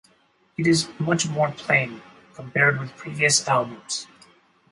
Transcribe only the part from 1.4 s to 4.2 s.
plain compared with previous albums.